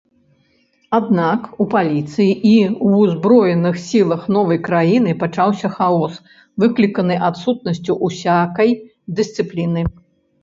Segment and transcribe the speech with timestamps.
[0.97, 2.53] Аднак у паліцыі і
[2.93, 6.15] ўзброеных сілах новай краіны пачаўся хаос,
[6.63, 8.73] выкліканы адсутнасцю усякай
[9.21, 9.81] дысцыпліны.